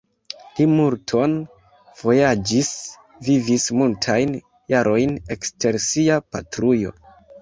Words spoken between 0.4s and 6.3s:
Li multon vojaĝis, vivis multajn jarojn ekster sia